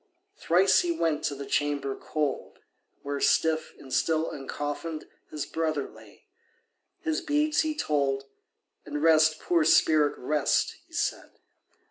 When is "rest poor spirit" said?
9.03-10.15